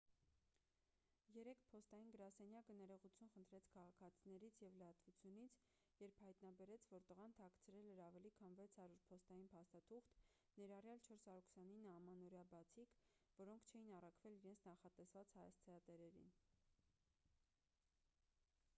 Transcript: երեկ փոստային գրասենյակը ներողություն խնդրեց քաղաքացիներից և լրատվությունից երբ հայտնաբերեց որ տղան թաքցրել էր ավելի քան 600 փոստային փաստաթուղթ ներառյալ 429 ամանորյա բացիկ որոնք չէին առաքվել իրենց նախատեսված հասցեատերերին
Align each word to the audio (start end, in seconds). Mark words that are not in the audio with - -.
երեկ 1.33 1.59
փոստային 1.71 2.07
գրասենյակը 2.13 2.75
ներողություն 2.77 3.27
խնդրեց 3.33 3.67
քաղաքացիներից 3.73 4.57
և 4.63 4.71
լրատվությունից 4.79 5.57
երբ 6.03 6.21
հայտնաբերեց 6.25 6.87
որ 6.93 7.05
տղան 7.11 7.35
թաքցրել 7.41 7.89
էր 7.91 8.01
ավելի 8.05 8.31
քան 8.39 8.57
600 8.63 8.97
փոստային 9.11 9.51
փաստաթուղթ 9.53 10.09
ներառյալ 10.61 11.03
429 11.11 11.87
ամանորյա 11.99 12.43
բացիկ 12.55 12.99
որոնք 13.43 13.69
չէին 13.73 13.95
առաքվել 13.99 14.39
իրենց 14.41 14.65
նախատեսված 14.71 15.37
հասցեատերերին 15.41 16.35